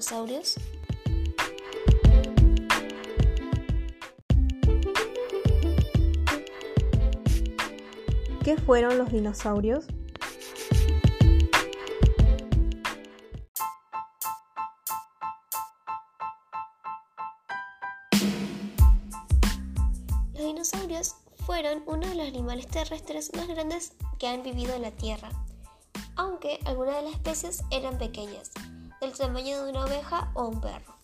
dinosaurios? 0.00 0.54
¿Qué 8.42 8.56
fueron 8.56 8.96
los 8.96 9.12
dinosaurios? 9.12 9.86
Los 20.32 20.42
dinosaurios 20.42 21.16
fueron 21.44 21.82
uno 21.86 22.08
de 22.08 22.14
los 22.14 22.26
animales 22.26 22.66
terrestres 22.66 23.30
más 23.36 23.46
grandes 23.46 23.92
que 24.18 24.26
han 24.26 24.42
vivido 24.42 24.74
en 24.74 24.82
la 24.82 24.90
Tierra, 24.90 25.30
aunque 26.20 26.58
algunas 26.66 26.96
de 26.96 27.02
las 27.04 27.12
especies 27.14 27.64
eran 27.70 27.96
pequeñas, 27.96 28.50
del 29.00 29.12
tamaño 29.12 29.64
de 29.64 29.70
una 29.70 29.86
oveja 29.86 30.30
o 30.34 30.48
un 30.48 30.60
perro. 30.60 30.94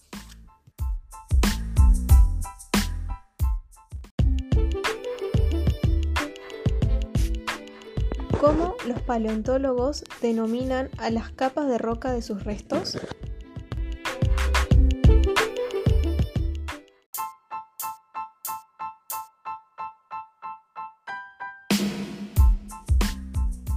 ¿Cómo 8.38 8.74
los 8.86 9.00
paleontólogos 9.00 10.04
denominan 10.20 10.90
a 10.98 11.08
las 11.08 11.30
capas 11.30 11.66
de 11.66 11.78
roca 11.78 12.12
de 12.12 12.20
sus 12.20 12.44
restos? 12.44 12.98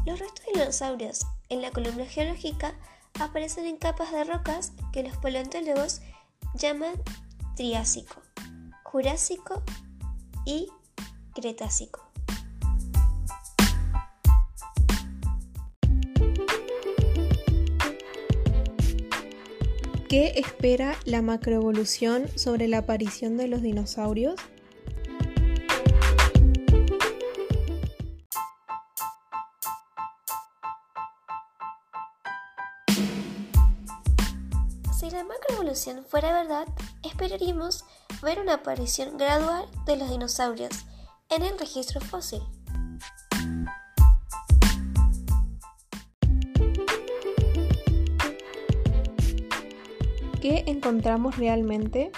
Los 0.09 0.17
restos 0.17 0.43
de 0.43 0.59
dinosaurios 0.59 1.27
en 1.49 1.61
la 1.61 1.69
columna 1.69 2.03
geológica 2.03 2.73
aparecen 3.19 3.67
en 3.67 3.77
capas 3.77 4.11
de 4.11 4.23
rocas 4.23 4.73
que 4.91 5.03
los 5.03 5.15
paleontólogos 5.17 6.01
llaman 6.55 6.93
Triásico, 7.55 8.19
Jurásico 8.81 9.61
y 10.47 10.67
Cretácico. 11.35 12.09
¿Qué 20.09 20.33
espera 20.37 20.97
la 21.05 21.21
macroevolución 21.21 22.35
sobre 22.35 22.67
la 22.67 22.79
aparición 22.79 23.37
de 23.37 23.47
los 23.47 23.61
dinosaurios? 23.61 24.37
Si 34.99 35.09
la 35.09 35.23
macroevolución 35.23 36.03
fuera 36.03 36.33
verdad, 36.33 36.67
esperaríamos 37.03 37.85
ver 38.21 38.37
una 38.41 38.55
aparición 38.55 39.17
gradual 39.17 39.65
de 39.85 39.95
los 39.95 40.09
dinosaurios 40.09 40.71
en 41.29 41.43
el 41.43 41.57
registro 41.57 42.01
fósil. 42.01 42.41
¿Qué 50.41 50.65
encontramos 50.67 51.37
realmente? 51.37 52.11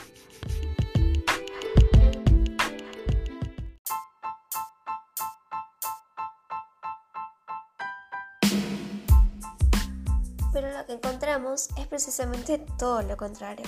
Pero 10.54 10.72
lo 10.72 10.86
que 10.86 10.94
encontramos 10.94 11.70
es 11.78 11.88
precisamente 11.88 12.60
todo 12.78 13.02
lo 13.02 13.18
contrario. 13.18 13.66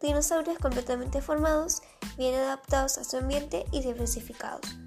Dinosaurios 0.00 0.58
completamente 0.58 1.20
formados, 1.20 1.82
bien 2.16 2.34
adaptados 2.34 2.98
a 2.98 3.04
su 3.04 3.16
ambiente 3.16 3.64
y 3.72 3.82
diversificados. 3.82 4.78